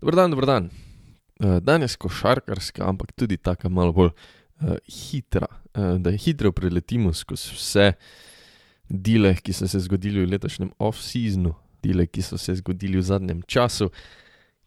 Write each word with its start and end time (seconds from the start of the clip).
Dobro 0.00 0.16
dan, 0.16 0.30
dobro 0.30 0.46
dan. 0.46 0.70
Eh, 1.40 1.60
Danes 1.60 1.96
košarkarska, 1.96 2.88
ampak 2.88 3.12
tudi 3.12 3.36
tako 3.36 3.68
malo 3.68 3.92
bolj 3.92 4.10
uh, 4.10 4.76
hitra, 4.86 5.46
uh, 5.74 5.96
da 5.98 6.10
hitro 6.10 6.52
preletimo 6.52 7.12
skozi 7.12 7.54
vse 7.54 7.92
dele, 8.88 9.34
ki 9.42 9.52
so 9.52 9.66
se 9.68 9.80
zgodili 9.80 10.22
v 10.22 10.30
letošnjem 10.30 10.70
off-seasonu, 10.78 11.54
dele, 11.82 12.06
ki 12.06 12.22
so 12.22 12.38
se 12.38 12.54
zgodili 12.62 12.98
v 12.98 13.02
zadnjem 13.02 13.42
času. 13.42 13.90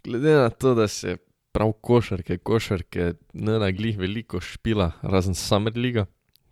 Glede 0.04 0.36
na 0.36 0.50
to, 0.50 0.76
da 0.76 0.88
se 0.88 1.16
prav 1.52 1.72
košarke, 1.80 2.38
košarke 2.38 3.14
ne 3.34 3.58
naglih 3.60 3.98
veliko 4.00 4.40
špila, 4.44 4.92
razen 5.02 5.36
Summer 5.36 5.78
Liga, 5.78 6.06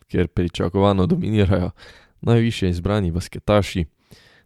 kjer 0.08 0.28
pričakovano 0.28 1.06
dominirajo 1.06 1.72
najviše 2.22 2.70
izbrani 2.70 3.12
basketaši. 3.12 3.86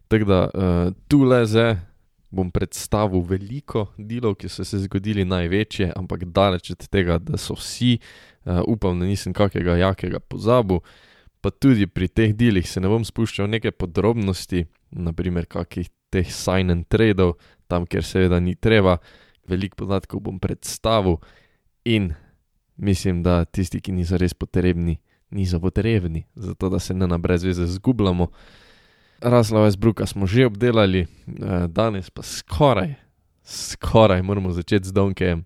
Tako 0.08 0.24
da 0.24 0.44
uh, 0.54 0.94
tu 1.08 1.22
le 1.22 1.44
zdaj 1.46 1.93
bom 2.34 2.50
predstavil 2.50 3.22
veliko 3.26 3.86
delov, 3.98 4.36
ki 4.40 4.50
so 4.50 4.66
se 4.66 4.82
zgodili 4.84 5.24
največje, 5.24 5.92
ampak 5.96 6.26
daleč 6.34 6.72
od 6.74 6.86
tega, 6.90 7.18
da 7.22 7.38
so 7.40 7.56
vsi, 7.58 7.98
uh, 8.44 8.60
upam, 8.68 8.98
da 9.00 9.08
nisem 9.08 9.32
kakega 9.36 9.78
jakega 9.80 10.20
pozabil. 10.20 10.82
Pa 11.40 11.52
tudi 11.52 11.86
pri 11.86 12.08
teh 12.08 12.34
delih 12.34 12.66
se 12.68 12.80
ne 12.80 12.88
bom 12.88 13.04
spuščal 13.04 13.46
v 13.46 13.56
neke 13.58 13.72
podrobnosti, 13.72 14.64
naprimer 14.90 15.46
kakih 15.46 15.90
teh 16.10 16.28
sign 16.30 16.72
and 16.72 16.88
tradeov, 16.88 17.36
tam 17.68 17.86
kjer 17.86 18.04
seveda 18.06 18.40
ni 18.40 18.54
treba, 18.54 18.98
veliko 19.48 19.84
podatkov 19.84 20.24
bom 20.24 20.38
predstavil 20.40 21.18
in 21.84 22.14
mislim, 22.76 23.22
da 23.22 23.44
tisti, 23.44 23.80
ki 23.80 23.92
niso 23.92 24.18
res 24.18 24.34
potrebni, 24.34 24.98
niso 25.30 25.60
potrebni, 25.60 26.24
zato 26.34 26.68
da 26.68 26.78
se 26.78 26.94
ne 26.94 27.06
na 27.06 27.18
brez 27.18 27.44
veze 27.44 27.66
zgubljamo. 27.66 28.28
Razlava 29.24 29.68
iz 29.68 29.76
Bruka 29.76 30.06
smo 30.06 30.26
že 30.26 30.46
obdelali, 30.46 31.00
eh, 31.00 31.06
danes 31.68 32.10
pa 32.10 32.22
skoraj, 32.22 32.94
skoraj 33.44 34.22
moramo 34.22 34.50
začeti 34.52 34.88
z 34.88 34.92
Donkejem. 34.92 35.44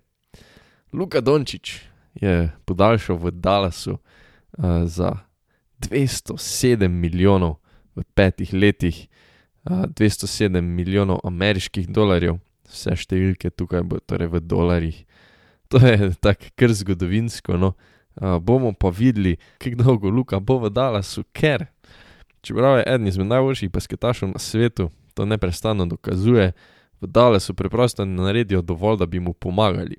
Luka 0.93 1.21
Dončić 1.21 1.79
je 2.13 2.51
podaljšal 2.65 3.15
v 3.15 3.31
Dallasu 3.31 3.91
uh, 3.91 4.65
za 4.85 5.17
207 5.79 6.87
milijonov 6.87 7.55
v 7.95 8.03
petih 8.13 8.53
letih, 8.53 9.07
uh, 9.63 9.85
207 9.85 10.61
milijonov 10.61 11.19
ameriških 11.23 11.87
dolarjev, 11.87 12.39
vse 12.67 12.97
številke 12.97 13.49
tukaj 13.49 13.85
bo 13.85 13.99
torej 13.99 14.27
v 14.27 14.41
dolarjih. 14.41 15.05
To 15.69 15.77
je 15.77 16.11
tako 16.19 16.51
kar 16.57 16.73
zgodovinsko, 16.73 17.57
no. 17.57 17.75
Uh, 18.19 18.41
bomo 18.41 18.73
pa 18.73 18.89
videli, 18.89 19.37
kako 19.61 19.83
dolgo 19.83 20.09
Luka 20.09 20.39
bo 20.39 20.57
v 20.59 20.73
Dallasu, 20.73 21.23
ker 21.31 21.69
Čeprav 22.41 22.77
je 22.77 22.83
eden 22.87 23.07
izmed 23.07 23.27
najboljših 23.27 23.71
basketašov 23.71 24.29
na 24.29 24.39
svetu, 24.39 24.89
to 25.13 25.25
neprestano 25.25 25.85
dokazuje, 25.85 26.51
v 27.01 27.07
Dallasu 27.07 27.53
preprosto 27.53 28.05
ne 28.05 28.23
naredijo 28.23 28.61
dovolj, 28.61 28.97
da 28.97 29.05
bi 29.05 29.19
mu 29.19 29.33
pomagali. 29.33 29.95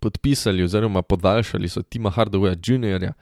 Podpisali 0.00 0.64
oziroma 0.64 1.02
podaljšali 1.02 1.68
so 1.68 1.82
Tima 1.82 2.10
Hardawaya 2.10 2.56
Jr., 2.56 3.12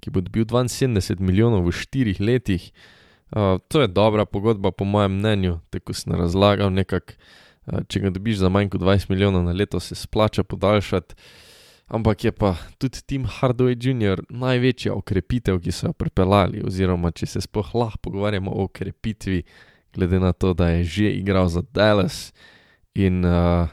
ki 0.00 0.10
bo 0.10 0.20
dobil 0.20 0.44
72 0.44 1.20
milijonov 1.20 1.66
v 1.66 1.74
4 1.74 2.20
letih. 2.22 2.70
Uh, 3.30 3.58
to 3.68 3.80
je 3.80 3.88
dobra 3.88 4.24
pogodba, 4.24 4.70
po 4.70 4.84
mojem 4.84 5.18
mnenju, 5.18 5.58
tako 5.70 5.92
sem 5.92 6.14
razlagal, 6.14 6.70
nekako, 6.70 7.12
uh, 7.66 7.82
če 7.88 8.00
ga 8.00 8.10
dobiš 8.10 8.38
za 8.38 8.48
manj 8.48 8.70
kot 8.70 8.80
20 8.80 9.10
milijonov 9.10 9.44
na 9.44 9.52
leto, 9.52 9.80
se 9.80 9.94
splača 9.94 10.42
podaljšati. 10.42 11.14
Ampak 11.88 12.24
je 12.24 12.32
pa 12.32 12.52
tudi 12.76 13.00
Tim 13.00 13.24
Hardaway 13.24 13.72
Jr. 13.72 14.20
največja 14.28 14.92
okrepitev, 14.92 15.56
ki 15.64 15.72
so 15.72 15.88
jo 15.88 15.96
pripeljali, 15.96 16.60
oziroma 16.60 17.08
če 17.16 17.26
se 17.26 17.40
sploh 17.40 17.70
lahko 17.72 18.02
pogovarjamo 18.04 18.52
o 18.52 18.66
okrepitvi, 18.68 19.40
glede 19.96 20.20
na 20.20 20.34
to, 20.36 20.52
da 20.52 20.68
je 20.76 20.84
že 20.84 21.12
igral 21.16 21.48
za 21.48 21.62
Dallas 21.64 22.32
in 22.92 23.24
uh, 23.24 23.72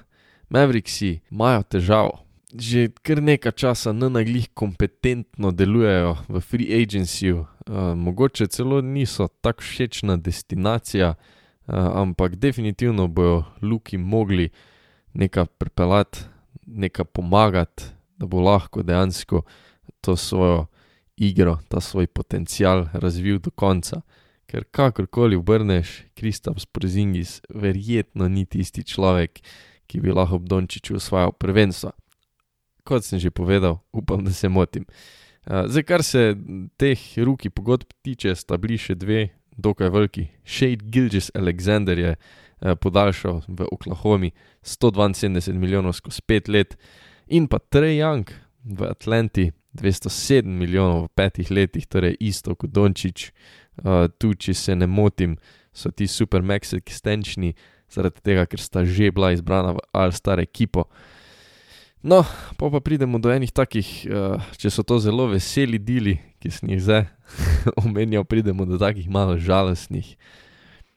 Mavericksi 0.50 1.20
imajo 1.32 1.64
težavo. 1.68 2.22
Že 2.56 2.96
kar 3.04 3.20
nekaj 3.20 3.52
časa 3.52 3.92
ne 3.92 4.08
naglih 4.08 4.48
kompetentno 4.56 5.52
delujejo 5.52 6.16
v 6.32 6.40
free 6.40 6.72
agencyju, 6.72 7.44
uh, 7.44 7.92
mogoče 8.00 8.48
celo 8.48 8.80
niso 8.80 9.28
tako 9.44 9.60
všečna 9.60 10.16
destinacija, 10.16 11.18
uh, 11.20 11.76
ampak 12.00 12.40
definitivno 12.40 13.10
bojo 13.12 13.44
Luki 13.60 13.98
mogli 13.98 14.48
nekaj 15.14 15.52
pripeljati, 15.60 16.32
nekaj 16.64 17.06
pomagati 17.12 17.95
da 18.18 18.26
bo 18.26 18.42
lahko 18.42 18.84
dejansko 18.84 19.44
to 20.02 20.16
svojo 20.16 20.66
igro, 21.18 21.60
ta 21.68 21.82
svoj 21.82 22.08
potencial 22.08 22.88
razvil 22.94 23.40
do 23.40 23.52
konca. 23.52 24.02
Ker 24.46 24.64
kakorkoli 24.72 25.36
obrneš, 25.36 26.04
Kristaps 26.14 26.66
Porzingis 26.66 27.42
verjetno 27.50 28.28
ni 28.30 28.46
tisti 28.46 28.84
človek, 28.84 29.40
ki 29.88 30.02
bi 30.02 30.14
lahko 30.14 30.38
Dončiću 30.38 30.96
osvajal 30.96 31.32
prvenstva. 31.32 31.92
Kot 32.86 33.06
sem 33.06 33.20
že 33.20 33.32
povedal, 33.32 33.80
upam, 33.94 34.24
da 34.26 34.32
se 34.34 34.50
motim. 34.50 34.86
Zdaj, 35.46 35.84
kar 35.84 36.04
se 36.04 36.36
teh 36.78 37.00
ruki 37.18 37.50
pogodb 37.50 37.90
tiče, 38.02 38.36
sta 38.36 38.58
bili 38.58 38.78
še 38.78 38.96
dve, 38.96 39.30
dokaj 39.58 39.90
veliki. 39.90 40.28
Shade 40.46 40.86
Gilgis 40.90 41.32
Alexander 41.34 41.98
je 41.98 42.16
podaljšal 42.82 43.42
v 43.48 43.68
Oklahomi 43.72 44.32
172 44.62 45.54
milijonov 45.54 45.94
skozi 45.98 46.22
5 46.28 46.50
let, 46.50 46.78
in 47.28 47.48
pa 47.48 47.60
Trey 47.60 48.00
Young 48.00 48.30
v 48.66 48.90
Atlanti, 48.90 49.52
207 49.76 50.48
milijonov 50.48 51.06
v 51.06 51.12
petih 51.16 51.52
letih, 51.52 51.86
torej 51.88 52.16
isto 52.20 52.56
kot 52.56 52.72
Dončić. 52.72 53.32
Uh, 53.76 54.08
tu, 54.18 54.32
če 54.32 54.54
se 54.56 54.76
ne 54.76 54.88
motim, 54.88 55.36
so 55.76 55.92
ti 55.92 56.08
supermax 56.08 56.72
extensioni, 56.78 57.52
zaradi 57.92 58.24
tega, 58.24 58.46
ker 58.48 58.62
sta 58.64 58.86
že 58.88 59.12
bila 59.12 59.34
izbrana 59.36 59.76
v 59.76 59.84
All-Star 59.92 60.40
ekipo. 60.40 60.88
No, 62.06 62.22
pa 62.56 62.70
pa 62.70 62.80
pridemo 62.80 63.20
do 63.20 63.34
enih 63.34 63.52
takih, 63.52 63.90
uh, 64.08 64.40
če 64.56 64.72
so 64.72 64.86
to 64.86 65.02
zelo 65.04 65.28
veseli 65.28 65.82
deli, 65.82 66.22
ki 66.40 66.54
sem 66.54 66.72
jih 66.72 66.82
zdaj 66.86 67.04
omenjal, 67.84 68.24
pridemo 68.24 68.64
do 68.64 68.80
takih 68.80 69.10
malo 69.12 69.36
žalostnih. 69.36 70.16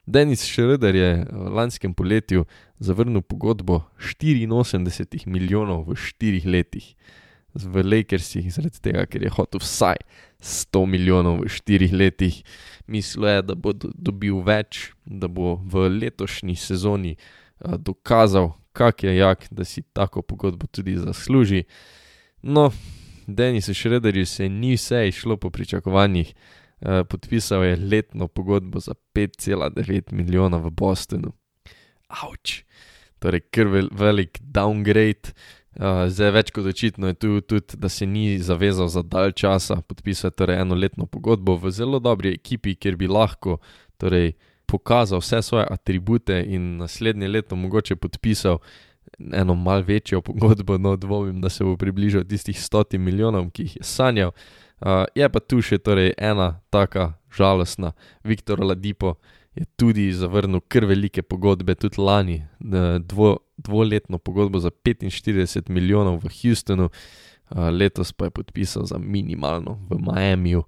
Denis 0.08 0.46
Šreder 0.48 0.96
je 0.96 1.10
v 1.28 1.50
lanskem 1.52 1.92
poletju 1.94 2.46
zavrnil 2.80 3.20
pogodbo 3.20 3.82
84 4.00 5.26
milijonov 5.28 5.84
v 5.90 5.96
4 6.00 6.46
letih 6.48 6.94
v 7.54 7.82
Lakersih, 7.82 8.48
zaradi 8.52 8.80
tega, 8.82 9.04
ker 9.08 9.24
je 9.24 9.32
hotel 9.32 9.60
vsaj 9.60 10.00
100 10.40 10.84
milijonov 10.86 11.42
v 11.42 11.52
4 11.52 11.92
letih. 11.92 12.40
Mislil 12.86 13.28
je, 13.28 13.42
da 13.50 13.54
bo 13.54 13.72
dobil 13.74 14.40
več, 14.44 14.92
da 15.04 15.28
bo 15.28 15.58
v 15.60 15.88
letošnji 15.98 16.56
sezoni 16.56 17.16
dokazal, 17.60 18.54
kak 18.72 19.04
je 19.04 19.16
jak, 19.18 19.48
da 19.50 19.64
si 19.64 19.82
tako 19.92 20.22
pogodbo 20.22 20.70
tudi 20.70 20.96
zasluži. 20.96 21.66
No, 22.42 22.70
Denisu 23.26 23.74
Šrederju 23.74 24.26
se 24.26 24.48
ni 24.48 24.76
vse 24.76 25.08
išlo 25.08 25.36
po 25.36 25.50
pričakovanjih. 25.50 26.32
Podpisal 26.80 27.64
je 27.64 27.76
letno 27.76 28.28
pogodbo 28.28 28.80
za 28.80 28.94
5,9 29.14 30.12
milijona 30.12 30.56
v 30.56 30.70
Bostonu. 30.70 31.32
Avč, 32.08 32.62
torej 33.18 33.40
kar 33.50 33.66
velik 33.92 34.38
downgrade. 34.40 35.34
Uh, 35.78 36.08
zdaj 36.10 36.30
več 36.34 36.50
kot 36.50 36.66
očitno 36.66 37.10
je 37.10 37.14
tu 37.14 37.40
tudi, 37.40 37.76
da 37.78 37.88
se 37.88 38.06
ni 38.06 38.38
zavezal 38.42 38.88
za 38.90 39.02
dalj 39.02 39.36
časa 39.38 39.76
podpisati 39.86 40.36
torej 40.36 40.58
eno 40.64 40.74
letno 40.74 41.06
pogodbo 41.06 41.54
v 41.54 41.70
zelo 41.70 42.00
dobri 42.02 42.32
ekipi, 42.34 42.74
kjer 42.74 42.96
bi 42.98 43.06
lahko 43.06 43.58
torej, 43.98 44.32
pokazal 44.66 45.22
vse 45.22 45.42
svoje 45.42 45.66
atribute 45.70 46.34
in 46.46 46.76
naslednje 46.82 47.28
leto 47.28 47.56
mogoče 47.56 47.96
podpisal 47.96 48.58
eno 49.32 49.54
mal 49.54 49.82
večjo 49.86 50.20
pogodbo, 50.20 50.78
no 50.78 50.96
dvomim, 50.96 51.40
da 51.40 51.48
se 51.48 51.64
bo 51.64 51.76
približal 51.76 52.26
tistih 52.28 52.58
stotim 52.60 53.02
milijonom, 53.02 53.50
ki 53.50 53.62
jih 53.62 53.76
je 53.76 53.86
sanjal. 53.86 54.34
Uh, 54.34 54.67
je 55.14 55.28
pa 55.28 55.40
tu 55.40 55.62
še 55.62 55.78
torej 55.78 56.14
ena 56.18 56.60
taka 56.70 57.18
žalostna, 57.34 57.92
Viktor 58.24 58.60
Ladipo, 58.60 59.16
je 59.54 59.64
tudi 59.76 60.12
zavrnil 60.12 60.60
kar 60.70 60.86
velike 60.86 61.22
pogodbe, 61.22 61.74
tudi 61.74 62.00
lani, 62.00 62.42
dvo, 62.60 63.38
dvoletno 63.58 64.18
pogodbo 64.18 64.60
za 64.62 64.70
45 64.70 65.70
milijonov 65.70 66.22
v 66.22 66.30
Houstonu, 66.30 66.90
letos 67.50 68.12
pa 68.12 68.28
je 68.28 68.30
podpisal 68.30 68.86
za 68.86 68.98
minimalno 68.98 69.78
v 69.90 69.98
Miamiju. 69.98 70.62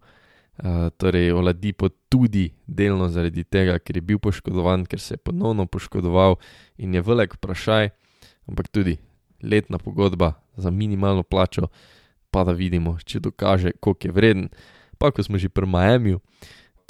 Torej, 0.96 1.30
Oladipo 1.32 1.88
tudi 2.12 2.50
delno 2.66 3.08
zaradi 3.08 3.44
tega, 3.44 3.78
ker 3.78 3.96
je 3.96 4.02
bil 4.04 4.18
poškodovan, 4.20 4.84
ker 4.84 5.00
se 5.00 5.14
je 5.14 5.22
ponovno 5.22 5.64
poškodoval 5.66 6.36
in 6.76 6.94
je 6.94 7.00
velik 7.00 7.38
vprašaj, 7.38 7.88
ampak 8.50 8.68
tudi 8.68 8.98
letna 9.40 9.78
pogodba 9.78 10.34
za 10.56 10.70
minimalno 10.70 11.22
plačo, 11.22 11.70
pa 12.30 12.44
da 12.44 12.52
vidimo, 12.52 12.96
če 13.04 13.20
dokaže, 13.20 13.74
koliko 13.80 14.08
je 14.08 14.12
vreden. 14.12 14.48
Pa 14.98 15.10
ko 15.10 15.22
smo 15.22 15.38
že 15.38 15.48
pri 15.48 15.66
Miamiju, 15.66 16.20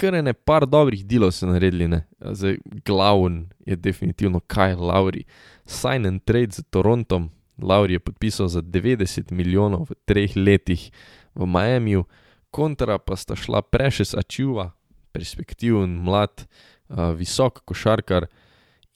kar 0.00 0.16
ene 0.16 0.32
par 0.32 0.66
dobrih 0.66 1.04
delov 1.06 1.34
so 1.36 1.46
naredili, 1.46 1.88
ne. 1.88 2.04
Zdaj, 2.20 2.58
glavn 2.86 3.44
je 3.66 3.76
definitivno 3.76 4.40
Kyle 4.40 4.80
Lowry. 4.80 5.26
Sign 5.66 6.06
and 6.06 6.24
trade 6.24 6.56
z 6.56 6.64
Torontom, 6.70 7.30
Lowry 7.60 7.98
je 7.98 8.00
podpisal 8.00 8.48
za 8.48 8.62
90 8.62 9.32
milijonov 9.32 9.90
v 9.90 9.98
treh 10.04 10.36
letih 10.36 10.90
v 11.34 11.46
Miamiju, 11.46 12.04
kontra 12.50 12.98
pa 12.98 13.16
sta 13.16 13.36
šla 13.36 13.62
Precious 13.62 14.16
Achiuva, 14.16 14.72
perspektiven, 15.12 16.00
mlad, 16.02 16.48
visok 16.90 17.62
košarkar 17.64 18.26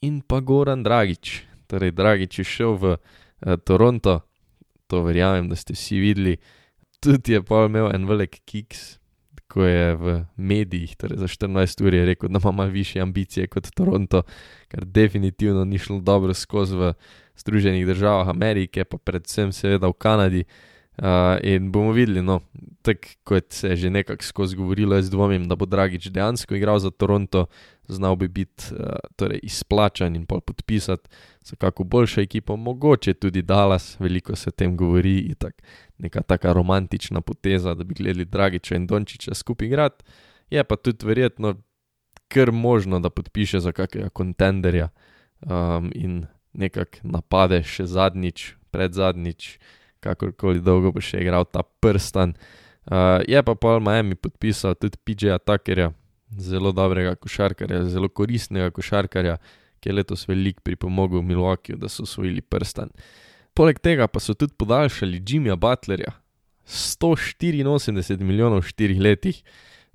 in 0.03 0.21
pa 0.21 0.41
Goran 0.41 0.83
Dragič. 0.83 1.45
Torej, 1.67 1.95
Dragič 1.95 2.39
je 2.39 2.45
šel 2.45 2.73
v 2.77 2.85
uh, 2.97 3.57
Toronto, 3.65 4.21
to 4.87 5.03
verjamem, 5.03 5.49
da 5.49 5.57
ste 5.57 5.77
vsi 5.77 6.01
videli. 6.03 6.37
Tudi 7.01 7.37
je 7.37 7.43
pa 7.43 7.65
imel 7.69 7.91
en 7.95 8.07
velik 8.09 8.41
kiks, 8.49 8.99
ko 9.49 9.65
je 9.65 9.95
v 9.95 10.15
medijih, 10.37 10.97
torej 10.97 11.21
za 11.21 11.29
14 11.29 11.85
ur, 11.85 11.97
rekel, 12.09 12.29
da 12.29 12.41
ima 12.43 12.53
malo 12.53 12.71
više 12.71 13.01
ambicije 13.01 13.47
kot 13.47 13.71
Toronto, 13.77 14.23
kar 14.69 14.85
definitivno 14.85 15.65
ni 15.65 15.79
šlo 15.79 16.01
dobro 16.01 16.35
skozi 16.35 16.77
v 16.77 16.93
Združenih 17.37 17.87
državah 17.87 18.29
Amerike, 18.29 18.85
pa 18.85 18.99
predvsem 18.99 19.53
seveda 19.53 19.89
v 19.89 19.99
Kanadi. 19.99 20.45
Uh, 20.45 20.74
in 21.43 21.73
bomo 21.73 21.93
videli, 21.93 22.23
no, 22.23 22.41
tako 22.83 23.09
kot 23.25 23.53
se 23.53 23.69
je 23.69 23.77
že 23.77 23.91
nekako 23.91 24.25
skozi 24.25 24.57
govorilo, 24.57 24.95
jaz 24.95 25.11
dvomim, 25.11 25.49
da 25.49 25.57
bo 25.57 25.67
Dragič 25.67 26.07
dejansko 26.07 26.55
igral 26.55 26.79
za 26.79 26.91
Toronto, 26.91 27.47
znal 27.89 28.17
bi 28.17 28.29
biti 28.29 28.65
uh, 28.73 28.95
torej 29.17 29.41
izplačan 29.43 30.17
in 30.17 30.27
pa 30.27 30.41
podpisati 30.41 31.09
za 31.43 31.57
kako 31.57 31.85
boljšo 31.85 32.21
ekipo, 32.21 32.57
mogoče 32.57 33.15
tudi 33.15 33.43
Dallas, 33.43 33.97
veliko 34.01 34.37
se 34.37 34.49
o 34.49 34.53
tem 34.53 34.77
govori, 34.77 35.19
in 35.19 35.35
tak, 35.35 35.63
neka 35.99 36.23
taka 36.23 36.53
romantična 36.53 37.21
poteza, 37.21 37.75
da 37.75 37.85
bi 37.85 37.95
gledali 37.95 38.25
Dragiča 38.25 38.77
in 38.77 38.87
Dončiča 38.87 39.35
skupaj 39.35 39.67
igrati. 39.67 40.05
Je 40.51 40.65
pa 40.65 40.77
tudi 40.77 41.07
verjetno 41.07 41.55
kar 42.29 42.53
možno, 42.53 43.01
da 43.01 43.11
podpiše 43.11 43.61
za 43.61 43.73
kakega 43.73 44.09
kontenderja 44.09 44.89
um, 45.41 45.91
in 45.95 46.27
nekako 46.53 46.99
napade 47.03 47.63
še 47.63 47.87
zadnjič, 47.87 48.55
pred 48.71 48.93
zadnjič 48.93 49.59
kakorkoli 50.05 50.63
dolgo 50.65 50.93
bo 50.95 51.03
še 51.03 51.23
igral 51.25 51.47
ta 51.49 51.65
prstan. 51.83 52.35
Uh, 52.85 53.23
je 53.25 53.41
pa 53.41 53.55
Paul 53.57 53.81
Miami 53.81 54.17
podpisal 54.19 54.77
tudi 54.77 54.99
PJ-ja 55.01 55.39
Tuckerja, 55.41 55.91
zelo 56.37 56.73
dobrega 56.77 57.15
košarkarja, 57.17 57.85
zelo 57.89 58.11
koristnega 58.13 58.69
košarkarja, 58.75 59.39
ki 59.81 59.89
je 59.89 59.95
letos 59.97 60.27
veliko 60.29 60.61
pripomogel 60.65 61.25
Milwaukeeju, 61.25 61.79
da 61.81 61.89
so 61.89 62.05
osvojili 62.05 62.45
prstan. 62.45 62.93
Poleg 63.57 63.79
tega 63.81 64.09
pa 64.11 64.21
so 64.21 64.35
tudi 64.37 64.53
podaljšali 64.61 65.23
Jimmyja 65.23 65.57
Butlerja, 65.61 66.13
184 66.69 68.25
milijonov 68.25 68.65
v 68.65 68.73
4 68.73 69.01
letih. 69.01 69.41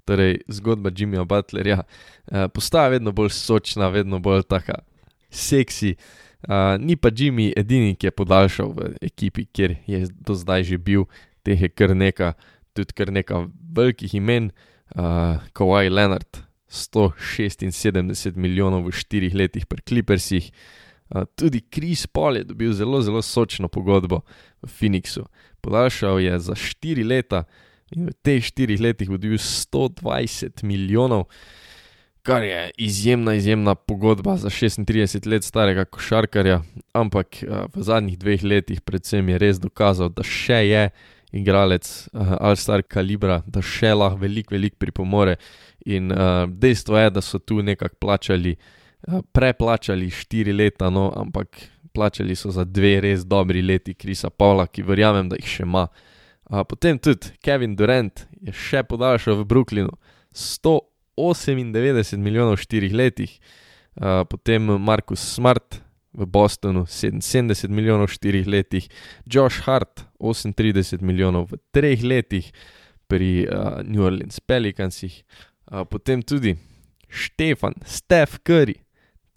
Torej, 0.10 0.40
zgodba 0.50 0.90
Jimmyja 0.90 1.26
Butlerja 1.30 1.84
uh, 1.84 2.48
postaja 2.54 2.90
vedno 2.96 3.14
bolj 3.14 3.30
sočna, 3.38 3.92
vedno 3.94 4.18
bolj 4.18 4.48
taka 4.50 4.82
seksi. 5.30 5.94
Uh, 5.94 6.29
ni 6.80 6.96
pa 6.96 7.12
Jimmy 7.12 7.52
edini, 7.58 7.96
ki 8.00 8.08
je 8.08 8.16
podaljšal 8.16 8.72
v 8.76 8.92
ekipi, 9.04 9.46
kjer 9.46 9.76
je 9.88 10.06
do 10.24 10.36
zdaj 10.36 10.64
že 10.72 10.78
bil, 10.78 11.08
teh 11.44 11.60
je 11.60 11.70
kar 11.70 11.96
nekaj, 11.96 12.34
tudi 12.74 12.96
kar 12.96 13.12
nekaj 13.12 13.50
velikih 13.76 14.16
imen, 14.16 14.52
uh, 14.96 15.42
Kowaj 15.54 15.92
Leonard, 15.92 16.44
176 16.70 18.38
milijonov 18.38 18.88
v 18.88 18.94
štirih 18.94 19.36
letih 19.36 19.66
pri 19.68 19.84
Clippersih, 19.84 20.52
uh, 21.12 21.26
tudi 21.36 21.62
Chris 21.68 22.08
Paul 22.08 22.40
je 22.40 22.44
dobil 22.44 22.74
zelo, 22.74 23.02
zelo 23.02 23.22
sočno 23.22 23.68
pogodbo 23.68 24.24
v 24.64 24.70
Phoenixu. 24.70 25.28
Podaljšal 25.62 26.24
je 26.24 26.40
za 26.40 26.56
štiri 26.56 27.04
leta 27.04 27.44
in 27.92 28.08
v 28.08 28.16
teh 28.24 28.40
štirih 28.40 28.80
letih 28.80 29.10
bo 29.10 29.18
dobil 29.18 29.42
120 29.42 30.64
milijonov 30.64 31.28
kar 32.30 32.44
je 32.44 32.72
izjemna, 32.78 33.34
izjemna 33.34 33.76
pogodba 33.76 34.38
za 34.38 34.50
36 34.50 35.28
let 35.28 35.44
starega 35.44 35.86
košarkarja, 35.86 36.62
ampak 36.94 37.28
uh, 37.42 37.64
v 37.74 37.84
zadnjih 37.84 38.20
dveh 38.20 38.44
letih, 38.44 38.82
predvsem, 38.82 39.30
je 39.30 39.38
res 39.42 39.58
dokazal, 39.60 40.12
da 40.14 40.22
še 40.24 40.60
je 40.68 40.84
igralec 41.34 41.88
uh, 41.90 42.36
Al-Star 42.38 42.84
kalibra, 42.86 43.40
da 43.48 43.64
še 43.66 43.96
lahko 43.98 44.22
veliko, 44.22 44.54
veliko 44.54 44.78
pripomore. 44.78 45.40
In 45.90 46.12
uh, 46.14 46.46
dejstvo 46.46 47.00
je, 47.02 47.16
da 47.18 47.24
so 47.26 47.42
tu 47.42 47.64
nekako 47.66 47.98
plačali, 47.98 48.54
uh, 49.08 49.24
preplačali 49.34 50.12
štiri 50.14 50.54
leta, 50.54 50.92
no, 50.94 51.10
ampak 51.18 51.58
plačali 51.98 52.38
so 52.38 52.54
za 52.54 52.64
dve 52.64 53.00
res 53.08 53.26
dobri 53.26 53.66
leti 53.66 53.98
Krisa 53.98 54.30
Pavla, 54.30 54.68
ki 54.70 54.86
verjamem, 54.86 55.34
da 55.34 55.42
jih 55.42 55.50
še 55.56 55.66
ima. 55.66 55.88
Uh, 56.46 56.62
potem 56.62 57.02
tudi 57.02 57.34
Kevin 57.42 57.74
Durant 57.74 58.28
je 58.38 58.54
še 58.54 58.86
podaljšal 58.86 59.42
v 59.42 59.50
Brooklynu 59.50 59.98
100. 60.30 60.78
98 61.20 62.18
milijonov 62.18 62.56
v 62.56 62.64
4 62.64 62.96
letih, 62.96 63.32
uh, 64.00 64.24
potem 64.24 64.64
Markus 64.80 65.20
Smart 65.20 65.84
v 66.14 66.26
Bostonu 66.26 66.88
77 66.88 67.68
milijonov 67.70 68.08
v 68.08 68.44
4 68.44 68.48
letih, 68.48 68.90
Josh 69.28 69.62
Hart 69.68 70.08
38 70.20 71.04
milijonov 71.04 71.52
v 71.52 71.60
3 71.76 72.08
letih 72.08 72.52
pri 73.08 73.46
uh, 73.46 73.84
New 73.84 74.02
Orleans 74.02 74.40
Pelicansih, 74.40 75.24
uh, 75.72 75.84
potem 75.84 76.24
tudi 76.24 76.56
Štefan, 77.10 77.74
Steph 77.86 78.40
Curry 78.46 78.80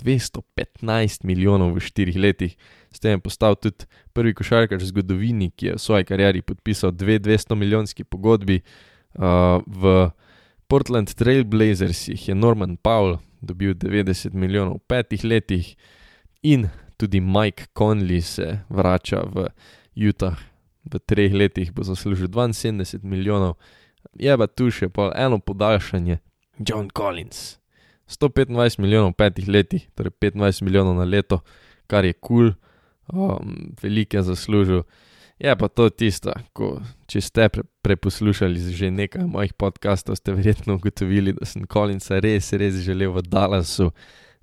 215 0.03 1.25
milijonov 1.25 1.75
v 1.75 1.81
4 1.81 2.19
letih. 2.19 2.57
S 2.93 3.01
tem 3.01 3.17
je 3.17 3.25
postal 3.25 3.57
tudi 3.57 3.87
prvi 4.13 4.35
košarkar 4.35 4.79
v 4.79 4.89
zgodovini, 4.91 5.49
ki 5.55 5.73
je 5.73 5.75
v 5.79 5.81
svoji 5.81 6.05
karieri 6.05 6.43
podpisal 6.43 6.93
dve 6.93 7.19
200 7.19 7.57
milijonski 7.57 8.05
pogodbi 8.05 8.61
uh, 8.61 9.63
v 9.65 10.11
Portland 10.69 11.15
Trailblazers 11.15 12.09
jih 12.09 12.29
je 12.29 12.35
Norman 12.35 12.77
Powell 12.77 13.19
dobil 13.41 13.75
90 13.75 14.35
milijonov 14.35 14.79
v 14.79 14.87
petih 14.87 15.25
letih, 15.25 15.77
in 16.43 16.69
tudi 16.97 17.21
Mike 17.21 17.65
Conley 17.79 18.21
se 18.23 18.59
vrača 18.69 19.23
v 19.27 19.51
Utah. 19.97 20.39
V 20.85 20.99
treh 20.99 21.35
letih 21.35 21.71
bo 21.73 21.83
zaslužil 21.83 22.27
72 22.27 23.03
milijonov, 23.03 23.55
je 24.19 24.35
pa 24.39 24.47
tu 24.47 24.71
še 24.71 24.89
pa 24.89 25.13
eno 25.15 25.39
podaljšanje, 25.39 26.19
John 26.59 26.91
Collins. 26.91 27.59
125 28.11 28.83
milijonov 28.83 29.15
v 29.15 29.19
petih 29.23 29.49
letih, 29.49 29.87
torej 29.95 30.11
25 30.21 30.63
milijonov 30.67 30.99
na 30.99 31.07
leto, 31.07 31.41
kar 31.87 32.05
je 32.05 32.13
kul, 32.13 32.53
cool, 32.53 33.39
um, 33.39 33.75
veliko 33.83 34.19
je 34.19 34.23
zaslužil. 34.23 34.83
Je 35.43 35.57
pa 35.59 35.69
to 35.69 35.89
tisto, 35.91 36.31
ko 36.55 36.77
če 37.11 37.21
ste 37.21 37.49
pre, 37.51 37.65
preposlušali 37.83 38.61
že 38.71 38.93
nekaj 38.95 39.25
mojih 39.27 39.57
podkastov, 39.59 40.15
ste 40.15 40.37
verjetno 40.37 40.77
ugotovili, 40.79 41.35
da 41.35 41.43
sem 41.49 41.65
Kolinca 41.67 42.21
res, 42.23 42.53
res 42.55 42.79
želel 42.87 43.11
v 43.11 43.25
Dallasu, 43.27 43.89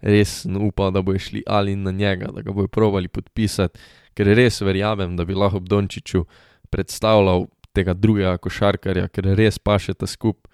res 0.04 0.44
upal, 0.44 0.92
da 0.92 1.00
bo 1.00 1.16
šli 1.16 1.46
ali 1.48 1.78
na 1.80 1.94
njega, 1.96 2.28
da 2.36 2.44
ga 2.44 2.52
bojo 2.52 2.68
provali 2.68 3.08
podpisati, 3.08 3.80
ker 4.12 4.28
res 4.36 4.60
verjamem, 4.60 5.16
da 5.16 5.24
bi 5.24 5.40
lahko 5.40 5.64
Dončiću 5.64 6.26
predstavljal 6.70 7.48
tega 7.72 7.96
drugega 7.96 8.36
košarkarja, 8.36 9.08
ker 9.08 9.32
res 9.40 9.56
pašete 9.56 10.08
skup. 10.08 10.52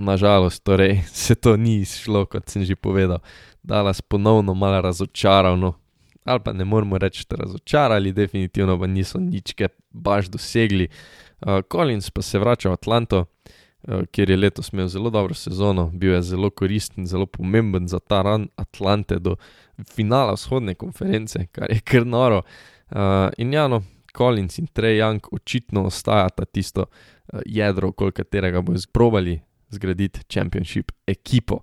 Nažalost, 0.00 0.64
torej 0.66 0.98
se 1.14 1.38
to 1.38 1.54
ni 1.54 1.78
izšlo, 1.84 2.24
kot 2.26 2.50
sem 2.50 2.66
že 2.66 2.74
povedal. 2.74 3.22
Dallas 3.62 4.02
ponovno 4.02 4.54
malo 4.54 4.82
razočaral, 4.82 5.54
no, 5.60 5.76
ali 6.24 6.40
pa 6.44 6.52
ne 6.52 6.64
moremo 6.64 6.98
reči, 6.98 7.24
da 7.30 7.36
razočarali, 7.36 8.12
definitivno 8.12 8.78
pa 8.78 8.86
niso 8.86 9.18
ničke 9.18 9.68
baš 9.90 10.26
dosegli. 10.26 10.88
Uh, 11.40 11.60
Collins 11.72 12.10
pa 12.10 12.22
se 12.22 12.38
vrača 12.38 12.68
v 12.68 12.72
Atlanto, 12.72 13.24
uh, 13.24 14.02
kjer 14.12 14.30
je 14.30 14.36
letos 14.36 14.72
imel 14.72 14.88
zelo 14.88 15.10
dobro 15.10 15.34
sezono, 15.34 15.90
bil 15.94 16.14
je 16.14 16.22
zelo 16.22 16.50
koristen, 16.50 17.06
zelo 17.06 17.26
pomemben 17.26 17.88
za 17.88 17.98
ta 17.98 18.22
ran 18.22 18.48
Atlante 18.56 19.18
do 19.18 19.36
finala 19.94 20.32
vzhodne 20.32 20.74
konference, 20.74 21.46
kar 21.52 21.70
je 21.70 21.80
kar 21.80 22.06
noro. 22.06 22.42
Uh, 22.90 23.30
in 23.38 23.52
Jano, 23.52 23.82
Collins 24.16 24.58
in 24.58 24.66
Trey 24.66 24.98
Young 24.98 25.20
očitno 25.32 25.84
ostajata 25.86 26.44
tisto 26.44 26.84
uh, 26.86 27.40
jedro, 27.46 27.88
okoli 27.88 28.12
katerega 28.12 28.60
bojo 28.60 28.78
zgrobali 28.78 29.40
zgraditi 29.70 30.20
Championship 30.28 30.92
ekipo. 31.06 31.60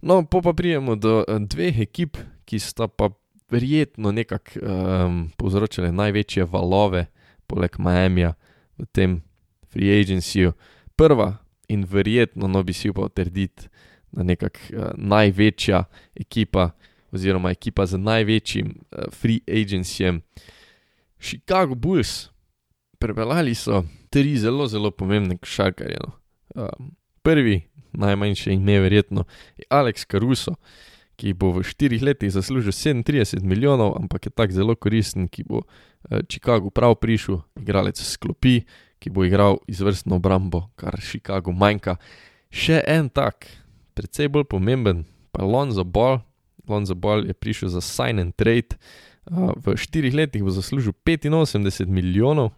No, 0.00 0.22
pa 0.26 0.52
prijemo 0.52 0.96
do 0.96 1.24
dveh 1.24 1.80
ekip, 1.80 2.16
ki 2.44 2.58
sta 2.60 2.86
pa 2.88 3.08
verjetno 3.50 4.12
nekako 4.12 4.60
um, 4.60 5.30
povzročile 5.36 5.92
največje 5.92 6.44
valove, 6.44 7.06
poleg 7.46 7.78
Miamija 7.78 8.34
v 8.78 8.86
tem 8.92 9.20
free 9.70 10.00
agencyju. 10.00 10.52
Prva 10.96 11.36
in 11.68 11.84
verjetno, 11.84 12.48
no 12.48 12.62
bi 12.62 12.72
si 12.72 12.90
upal 12.90 13.08
trditi, 13.08 13.68
da 14.12 14.22
nekako 14.22 14.58
uh, 14.72 14.90
največja 14.96 15.84
ekipa, 16.14 16.70
oziroma 17.12 17.50
ekipa 17.50 17.86
z 17.86 17.98
največjim 17.98 18.72
uh, 18.74 19.10
free 19.12 19.40
agencyjem, 19.46 20.22
Chicago 21.20 21.74
Bulls. 21.74 22.30
Prepeljali 22.98 23.54
so 23.54 23.84
tri 24.10 24.38
zelo, 24.40 24.66
zelo 24.66 24.90
pomembne 24.90 25.36
košarkarje. 25.36 25.98
No. 26.00 26.12
Um, 26.54 26.94
prvi, 27.22 27.60
najmanjše 27.92 28.52
ime, 28.52 28.78
verjetno, 28.80 29.24
je 29.56 29.64
Alex 29.70 30.06
Caruso 30.10 30.54
ki 31.16 31.32
bo 31.32 31.50
v 31.56 31.64
štirih 31.64 32.02
letih 32.04 32.32
zaslužil 32.32 32.72
37 32.72 33.40
milijonov, 33.42 33.96
ampak 33.96 34.28
je 34.28 34.30
tako 34.30 34.52
zelo 34.52 34.74
koristen, 34.76 35.28
ki 35.28 35.44
bo 35.48 35.64
eh, 35.64 36.20
Chicago 36.28 36.70
prav 36.70 36.96
prišel, 37.00 37.40
igralec 37.56 38.00
sklopi, 38.00 38.64
ki 39.00 39.10
bo 39.10 39.24
igral 39.24 39.60
izvrstno 39.68 40.20
obrambo, 40.20 40.68
kar 40.76 41.00
Chicago 41.00 41.52
manjka. 41.52 41.96
Še 42.52 42.82
en 42.84 43.08
tak, 43.08 43.48
predvsej 43.96 44.28
bolj 44.32 44.48
pomemben, 44.52 45.04
pa 45.32 45.44
Lonzo 45.44 45.84
Ball. 45.84 46.20
Lonzo 46.68 46.96
Ball 46.98 47.26
je 47.28 47.34
prišel 47.36 47.72
za 47.72 47.80
sign 47.80 48.20
and 48.20 48.36
trade, 48.36 48.76
eh, 48.76 49.52
v 49.56 49.76
štirih 49.76 50.14
letih 50.14 50.44
bo 50.44 50.52
zaslužil 50.52 50.92
85 50.92 51.88
milijonov, 51.88 52.52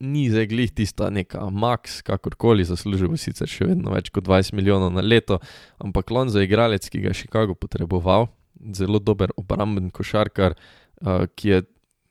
ni 0.00 0.30
zdaj 0.32 0.46
glih 0.48 0.72
tista 0.72 1.10
neka 1.12 1.46
max, 1.52 2.00
kakorkoli 2.02 2.64
zaslužil, 2.64 3.12
sicer 3.20 3.50
še 3.50 3.68
vedno 3.68 3.92
več 3.94 4.08
kot 4.14 4.24
20 4.26 4.56
milijonov 4.56 4.94
na 4.94 5.04
leto, 5.04 5.38
ampak 5.82 6.10
Lonzo 6.10 6.40
je 6.40 6.48
igralec, 6.48 6.88
ki 6.88 7.02
ga 7.04 7.12
je 7.12 7.20
Chicago 7.22 7.54
potreboval, 7.54 8.30
zelo 8.76 8.98
dober 8.98 9.34
obramben 9.40 9.90
košarkar, 9.92 10.56
uh, 10.56 11.26
ki 11.36 11.54
je 11.54 11.62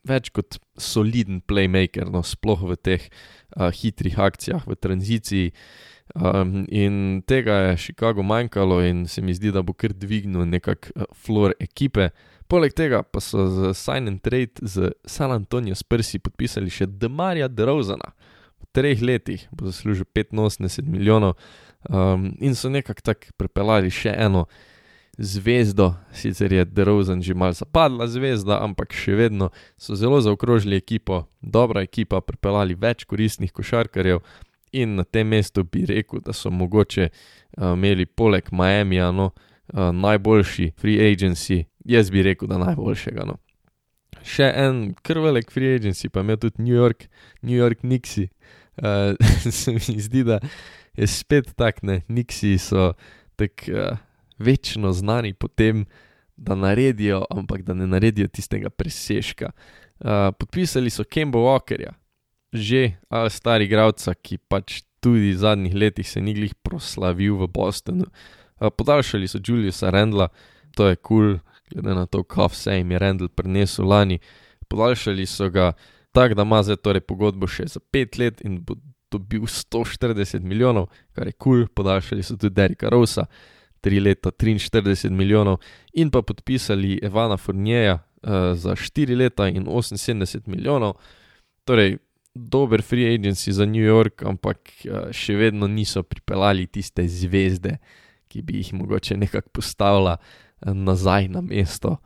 več 0.10 0.30
kot 0.34 0.60
soliden 0.80 1.42
playmaker, 1.46 2.10
no, 2.14 2.24
sploh 2.24 2.62
v 2.72 2.78
teh 2.78 3.06
uh, 3.10 3.70
hitrih 3.74 4.18
akcijah, 4.30 4.66
v 4.70 4.78
tranziciji. 4.80 5.54
Um, 6.16 6.64
in 6.74 7.22
tega 7.30 7.60
je 7.68 7.78
Chicago 7.90 8.24
manjkalo, 8.26 8.80
in 8.86 9.06
se 9.06 9.22
mi 9.22 9.36
zdi, 9.38 9.52
da 9.54 9.62
bo 9.66 9.76
kar 9.78 9.94
dvignil 9.94 10.48
nekakšen 10.50 11.06
uh, 11.06 11.10
floor 11.26 11.58
ekipe. 11.62 12.10
Poleg 12.50 12.74
tega 12.74 13.04
pa 13.06 13.22
so 13.22 13.46
z 13.46 13.74
Sign 13.78 14.08
and 14.10 14.22
Trade 14.26 14.66
z 14.66 14.92
San 15.06 15.32
Antonijo 15.32 15.76
Spursi 15.78 16.18
podpisali 16.18 16.72
še 16.74 16.88
Demarja 16.90 17.46
DeRozana. 17.46 18.16
V 18.58 18.66
treh 18.74 19.04
letih 19.06 19.44
bo 19.54 19.70
zaslužil 19.70 20.08
85 20.10 20.90
milijonov 20.90 21.36
um, 21.86 22.32
in 22.42 22.58
so 22.58 22.74
nekako 22.74 23.06
tako 23.06 23.36
pripeljali 23.38 23.94
še 23.94 24.16
eno 24.18 24.48
zvezdo, 25.20 25.94
sicer 26.10 26.54
je 26.58 26.66
DeRozan 26.66 27.22
že 27.22 27.38
malce 27.38 27.62
zapadla 27.62 28.10
zvezda, 28.10 28.58
ampak 28.66 28.98
še 28.98 29.14
vedno 29.20 29.52
so 29.78 29.94
zelo 29.94 30.18
zaokrožili 30.18 30.82
ekipo, 30.82 31.28
dobra 31.42 31.86
ekipa, 31.86 32.18
pripeljali 32.18 32.74
več 32.74 33.06
koristnih 33.06 33.54
košarkarjev 33.54 34.26
in 34.74 34.98
na 34.98 35.06
tem 35.06 35.30
mestu 35.30 35.62
bi 35.64 35.86
rekel, 35.86 36.26
da 36.26 36.34
so 36.34 36.50
mogoče 36.50 37.12
uh, 37.14 37.76
imeli 37.78 38.10
poleg 38.10 38.50
Miamija 38.50 39.12
no, 39.14 39.36
uh, 39.70 39.92
najboljši 39.94 40.72
free 40.82 40.98
agency, 40.98 41.68
jaz 41.86 42.12
bi 42.12 42.24
rekel, 42.26 42.50
da 42.52 42.60
najboljšega. 42.62 43.28
No. 43.30 43.38
Še 44.26 44.50
en 44.58 44.82
krvelik 45.06 45.54
free 45.54 45.78
agency 45.78 46.10
pa 46.12 46.26
imel 46.26 46.40
tudi 46.42 46.64
New 46.64 46.76
York, 46.76 47.08
New 47.42 47.56
York 47.56 47.86
Nixi. 47.88 48.30
Uh, 48.80 49.16
se 49.62 49.76
mi 49.76 50.00
zdi, 50.00 50.26
da 50.28 50.40
je 50.98 51.08
spet 51.08 51.54
tak, 51.60 51.84
ne, 51.84 52.02
Nixi 52.10 52.58
so 52.60 52.94
tako. 53.40 53.74
Uh, 53.74 54.06
večno 54.40 54.92
znani 54.92 55.34
po 55.34 55.48
tem, 55.48 55.86
da 56.38 56.56
naredijo, 56.56 57.26
ampak 57.30 57.62
da 57.62 57.74
ne 57.74 57.88
naredijo 57.88 58.28
tistega 58.28 58.70
presežka. 58.70 59.52
Uh, 60.00 60.32
podpisali 60.40 60.90
so 60.90 61.04
Kembo 61.04 61.40
Walkerja, 61.40 61.92
že 62.54 62.92
ali 63.10 63.30
stari 63.30 63.68
igralca, 63.68 64.14
ki 64.16 64.38
pač 64.38 64.82
tudi 65.04 65.34
v 65.34 65.38
zadnjih 65.38 65.76
letih 65.76 66.08
se 66.08 66.22
ni 66.22 66.34
glih 66.34 66.56
proslavil 66.64 67.36
v 67.36 67.48
Bostonu. 67.52 68.08
Uh, 68.60 68.72
podaljšali 68.72 69.28
so 69.28 69.44
Juliusa 69.44 69.92
Rendla, 69.92 70.30
to 70.76 70.88
je 70.88 70.96
kul, 70.96 71.04
cool, 71.04 71.40
glede 71.70 71.96
na 71.96 72.06
to, 72.06 72.24
kaj 72.24 72.52
vse 72.54 72.78
jim 72.78 72.92
je 72.92 73.00
Rendl 73.00 73.28
prinesel 73.28 73.88
lani. 73.88 74.20
Podaljšali 74.68 75.26
so 75.26 75.50
ga 75.50 75.72
tako, 76.12 76.36
da 76.36 76.42
ima 76.42 76.64
zdaj 76.64 76.82
torej 76.84 77.02
pogodbo 77.02 77.48
še 77.48 77.68
za 77.68 77.80
pet 77.92 78.18
let 78.18 78.42
in 78.46 78.60
bo 78.66 78.76
dobil 79.12 79.42
140 79.42 80.46
milijonov, 80.46 80.90
kar 81.14 81.28
je 81.28 81.34
kul, 81.34 81.64
cool. 81.64 81.68
podaljšali 81.74 82.24
so 82.24 82.38
tudi 82.38 82.54
Derika 82.56 82.90
Rosa 82.90 83.26
tri 83.82 84.00
leta 84.00 84.32
43 84.32 85.10
milijonov, 85.10 85.58
in 85.94 86.12
pa 86.12 86.22
podpisali 86.22 87.00
Evana 87.04 87.38
Furnijeja 87.38 87.96
uh, 87.96 88.32
za 88.54 88.76
4 88.76 89.16
leta 89.18 89.48
in 89.48 89.66
78 89.66 90.48
milijonov. 90.48 90.98
Torej, 91.64 91.98
dober 92.36 92.82
free 92.82 93.08
agency 93.16 93.52
za 93.52 93.66
New 93.66 93.84
York, 93.84 94.24
ampak 94.28 94.58
uh, 94.86 95.10
še 95.16 95.38
vedno 95.40 95.68
niso 95.68 96.04
pripeljali 96.04 96.68
tiste 96.68 97.08
zvezde, 97.08 97.78
ki 98.28 98.44
bi 98.46 98.60
jih 98.60 98.74
mogoče 98.74 99.18
nekako 99.18 99.50
postavila 99.50 100.18
uh, 100.20 100.49
nazaj 100.66 101.28
na 101.28 101.42
mesto. 101.42 101.98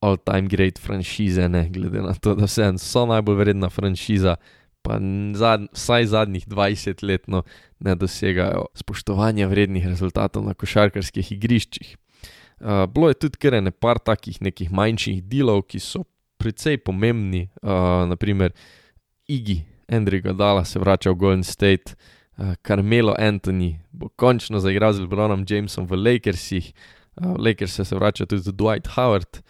All-time 0.00 0.48
great 0.48 0.78
franšize, 0.78 1.48
ne 1.48 1.68
glede 1.72 2.02
na 2.02 2.14
to, 2.14 2.34
da 2.34 2.46
so 2.78 3.06
najbolj 3.06 3.36
vredna 3.36 3.70
franšiza, 3.72 4.36
pa 4.82 4.98
zad, 5.34 5.66
vsaj 5.72 6.06
zadnjih 6.06 6.46
20 6.48 7.02
let 7.02 7.28
no, 7.28 7.42
ne 7.80 7.94
dosegajo 7.94 8.66
spoštovanja 8.74 9.48
vrednih 9.48 9.86
rezultatov 9.86 10.44
na 10.44 10.54
košarkarskih 10.54 11.32
igriščih. 11.32 11.96
Uh, 12.60 12.86
bilo 12.88 13.08
je 13.08 13.14
tudi 13.14 13.38
kar 13.38 13.58
nekaj 13.62 13.98
takih 14.04 14.38
nekih 14.42 14.70
manjših 14.72 15.24
delov, 15.24 15.66
ki 15.66 15.80
so 15.80 16.04
precej 16.38 16.78
pomembni, 16.78 17.48
uh, 17.62 18.06
naprimer 18.08 18.52
Igi, 19.28 19.64
Andrej 19.88 20.22
Gadala 20.22 20.64
se 20.64 20.78
vrača 20.78 21.10
v 21.10 21.18
Golden 21.20 21.44
State, 21.44 21.96
uh, 22.38 22.54
Carmelo 22.62 23.14
Anthony 23.18 23.76
bo 23.92 24.08
končno 24.08 24.60
zaigral 24.60 24.92
z 24.92 25.04
Lebronom 25.04 25.44
Jamesom 25.48 25.86
v 25.86 25.96
Lakersih, 25.96 26.72
uh, 27.16 27.34
Lakers 27.38 27.80
se 27.80 27.96
vrača 27.96 28.26
tudi 28.26 28.52
Dwight 28.52 28.88
Howard. 28.94 29.40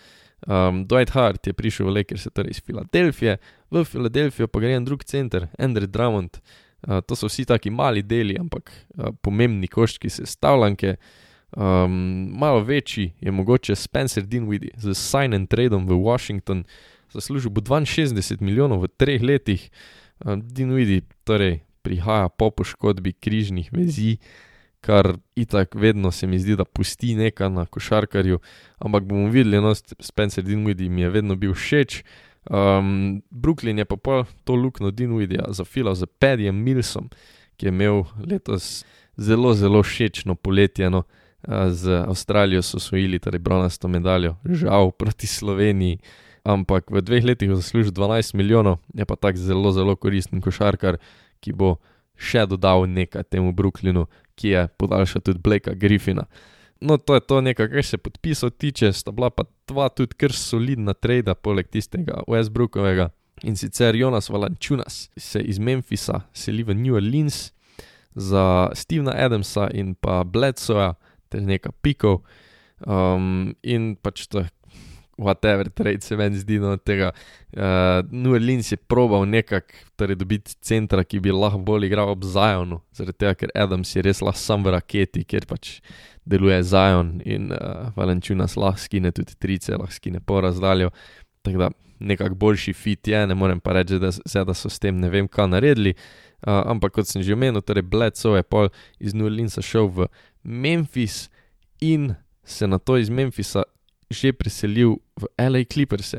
Um, 0.47 0.87
Dwight 0.87 1.11
Howard 1.11 1.47
je 1.47 1.53
prišel 1.53 1.87
v 1.87 1.97
Lakers, 1.97 2.29
torej 2.35 2.51
iz 2.51 2.61
Filadelfije, 2.63 3.39
v 3.71 3.85
Filadelfijo 3.85 4.47
pa 4.49 4.61
gre 4.61 4.77
en 4.77 4.85
drug 4.85 5.05
center, 5.05 5.49
Andrew 5.59 5.87
Drummond. 5.87 6.39
Uh, 6.87 7.01
to 7.01 7.17
so 7.17 7.27
vsi 7.27 7.45
taki 7.45 7.71
mali 7.71 8.03
deli, 8.03 8.37
ampak 8.39 8.71
uh, 8.71 9.11
pomembni 9.23 9.69
koščki 9.69 10.11
sestavljanke. 10.11 10.97
Um, 11.57 12.29
malo 12.37 12.61
večji 12.61 13.13
je 13.21 13.33
mogoče 13.33 13.75
Spencer 13.75 14.23
Dinwiddie 14.23 14.77
z 14.77 14.95
Sign 14.95 15.35
and 15.35 15.49
Tradeom 15.49 15.87
v 15.87 15.97
Washington, 16.05 16.65
zaslužil 17.13 17.51
bo 17.51 17.63
62 17.63 18.41
milijonov 18.41 18.85
v 18.85 18.93
treh 18.97 19.23
letih. 19.23 19.71
Uh, 20.21 20.37
Dinwiddie 20.37 21.03
torej 21.25 21.63
prihaja 21.83 22.29
po 22.29 22.51
poškodbi 22.51 23.13
križnih 23.13 23.71
vezi, 23.73 24.19
kar 24.81 25.17
itak 25.37 25.75
vedno 25.75 26.11
se 26.11 26.27
mi 26.27 26.39
zdi, 26.39 26.57
da 26.57 26.65
pusti 26.65 27.15
nekaj 27.15 27.51
na 27.51 27.67
košarkarju, 27.67 28.39
ampak 28.79 29.05
bomo 29.05 29.29
videli, 29.31 29.61
no, 29.61 29.75
Spencer 29.75 30.45
Dinwiddie 30.45 30.91
mi 30.91 31.03
je 31.03 31.11
vedno 31.11 31.37
bil 31.37 31.55
všeč. 31.55 32.03
Um, 32.51 33.23
Brooklyn 33.31 33.79
je 33.79 33.85
pa 33.85 33.97
pa 33.97 34.25
to 34.45 34.55
luknjo 34.55 34.91
Dinwiddija 34.91 35.51
zafilal 35.51 35.95
z 35.95 36.07
Pedijem 36.19 36.55
Milsom, 36.55 37.11
ki 37.57 37.67
je 37.67 37.73
imel 37.73 38.05
letos 38.23 38.85
zelo, 39.17 39.55
zelo 39.55 39.83
všečno 39.83 40.35
poletje. 40.35 40.91
No. 40.91 41.03
Z 41.71 42.03
Avstralijo 42.09 42.63
so 42.63 42.77
osvojili 42.77 43.19
torej 43.19 43.39
bronasto 43.39 43.89
medaljo, 43.89 44.35
žal 44.45 44.91
proti 44.91 45.27
Sloveniji, 45.27 45.99
ampak 46.43 46.91
v 46.91 47.03
dveh 47.03 47.25
letih 47.25 47.49
je 47.49 47.57
zaslužil 47.57 47.93
12 47.93 48.35
milijonov, 48.35 48.79
je 48.95 49.07
pa 49.07 49.15
tak 49.17 49.37
zelo, 49.37 49.71
zelo 49.73 49.95
koristen 49.97 50.41
košarkar, 50.41 50.99
ki 51.39 51.53
bo 51.53 51.77
še 52.17 52.47
dodal 52.51 52.87
nekaj 52.91 53.29
temu 53.31 53.53
Brooklynu, 53.53 54.07
ki 54.37 54.49
je 54.53 54.67
podaljšal 54.81 55.23
tudi 55.23 55.43
Blakea 55.43 55.75
Griffina. 55.75 56.27
No, 56.81 56.99
to 57.01 57.15
je 57.17 57.21
to 57.25 57.41
nekaj, 57.41 57.71
kar 57.73 57.85
se 57.85 57.99
podpisov 57.99 58.51
tiče, 58.61 58.93
sta 58.93 59.13
bila 59.13 59.31
pa 59.31 59.47
dva 59.69 59.89
tudi 59.89 60.17
kar 60.19 60.33
solidna 60.33 60.93
trada, 60.95 61.35
poleg 61.35 61.71
tistega 61.73 62.21
Westbrookovega. 62.29 63.11
In 63.45 63.57
sicer 63.57 63.97
Jonas 63.97 64.29
Valančunas 64.29 65.11
se 65.17 65.41
iz 65.41 65.59
Memphisa 65.59 66.21
seli 66.33 66.63
v 66.65 66.75
New 66.75 66.95
Orleans 66.97 67.53
za 68.15 68.71
Stevena 68.73 69.13
Adamsa 69.13 69.69
in 69.73 69.95
pa 69.95 70.25
Bledsoja 70.25 70.95
ter 71.29 71.43
nekaj 71.45 71.73
pikov. 71.83 72.23
Um, 72.81 73.57
in 73.65 73.97
pač 73.97 74.27
to 74.29 74.45
je 74.45 74.49
whatever 75.17 75.69
trade 75.71 76.01
se 76.01 76.17
meni 76.17 76.39
zdi 76.39 76.59
no 76.59 76.77
tega. 76.77 77.13
Uh, 77.57 77.63
New 78.11 78.33
Orleans 78.33 78.73
je 78.73 78.77
probal 78.77 79.27
nekako 79.29 79.73
torej 79.97 80.17
dobiti 80.17 80.55
centra, 80.61 81.05
ki 81.05 81.21
bi 81.21 81.33
lahko 81.33 81.59
bolj 81.59 81.87
igral 81.87 82.11
ob 82.13 82.25
Zionu, 82.25 82.81
zaradi 82.93 83.19
tega, 83.19 83.35
ker 83.35 83.55
Adams 83.55 83.95
je 83.97 84.05
res 84.05 84.21
lahko 84.21 84.41
sam 84.41 84.67
v 84.67 84.75
raketi, 84.77 85.25
ker 85.25 85.47
pač 85.49 85.79
deluje 86.27 86.61
Zion 86.63 87.21
in 87.25 87.53
uh, 87.55 87.89
Valenčunas 87.97 88.59
lahko 88.61 88.83
skine 88.83 89.13
tudi 89.13 89.39
trice, 89.39 89.77
lahko 89.77 89.95
skine 89.95 90.21
po 90.21 90.41
razdaljo. 90.45 90.93
Tako 91.47 91.65
da 91.65 91.71
nekako 92.01 92.35
boljši 92.35 92.73
fit 92.73 93.09
je, 93.09 93.27
ne 93.27 93.35
morem 93.35 93.61
pa 93.61 93.73
reči, 93.73 93.99
da, 93.99 94.13
se, 94.13 94.45
da 94.45 94.55
so 94.55 94.69
s 94.69 94.79
tem 94.79 94.99
ne 95.01 95.09
vem, 95.11 95.29
kaj 95.29 95.49
naredili. 95.49 95.95
Uh, 96.47 96.61
ampak 96.69 96.93
kot 96.99 97.09
sem 97.09 97.25
že 97.25 97.33
omenil, 97.33 97.65
torej 97.65 97.87
Bledsoe 97.89 98.43
je 98.43 98.45
pol 98.45 98.69
iz 99.01 99.15
New 99.17 99.25
Orleansa 99.31 99.65
šel 99.65 99.89
v 99.89 100.11
Memphis 100.45 101.31
in 101.81 102.15
se 102.45 102.67
na 102.67 102.79
to 102.79 102.99
iz 103.01 103.09
Memphisa 103.11 103.65
že 104.11 104.33
preselil 104.33 104.99
v 105.19 105.25
LA 105.39 105.65
Clippers, 105.67 106.15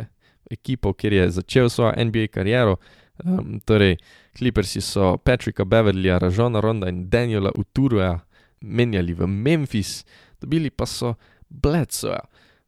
ekipo, 0.52 0.94
kjer 0.94 1.14
je 1.14 1.30
začel 1.40 1.70
svojo 1.70 1.96
NBA 1.96 2.28
kariero. 2.32 2.78
Um, 3.24 3.60
torej, 3.66 3.98
Clippersi 4.38 4.82
so 4.82 5.18
Patricka 5.18 5.66
Beverlyja, 5.66 6.20
Ražona 6.22 6.62
Ronda 6.62 6.90
in 6.90 7.10
Daniela 7.10 7.52
Uturuja 7.58 8.22
menjali 8.62 9.14
v 9.14 9.26
Memphis, 9.28 10.06
dobili 10.42 10.70
pa 10.70 10.86
so 10.86 11.16
Bledsoja. 11.50 12.22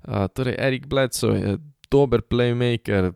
Uh, 0.08 0.26
torej, 0.34 0.58
Erik 0.58 0.88
Bledsoe 0.88 1.38
je 1.38 1.58
dober 1.92 2.22
playmaker, 2.22 3.14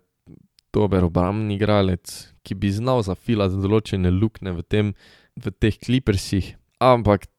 dober 0.73 1.05
obrambni 1.05 1.55
igralec, 1.55 2.33
ki 2.43 2.57
bi 2.57 2.69
znal 2.73 3.03
zafilati 3.05 3.61
določene 3.61 4.11
luknje 4.11 4.53
v, 4.53 4.61
v 5.37 5.53
teh 5.57 5.77
Clippersih, 5.77 6.53
ampak 6.81 7.29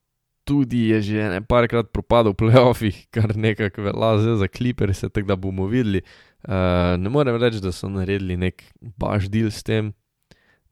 tudi 0.45 0.89
je 0.93 1.01
že 1.03 1.29
nekajkrat 1.41 1.91
propadel 1.93 2.33
v 2.33 2.41
playoffih, 2.45 2.97
kar 3.15 3.37
nekako 3.37 3.89
velja 3.89 4.37
za 4.37 4.49
Clippers, 4.49 5.01
tako 5.01 5.27
da 5.27 5.37
bomo 5.37 5.67
videli. 5.67 6.05
Uh, 6.45 7.01
ne 7.01 7.09
morem 7.09 7.37
reči, 7.41 7.61
da 7.61 7.73
so 7.73 7.89
naredili 7.89 8.37
nek 8.37 8.63
baš 8.81 9.31
del 9.33 9.49
s 9.49 9.65
tem, 9.65 9.93